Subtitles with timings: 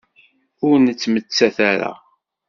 [0.67, 1.91] Ur nettmettat ara.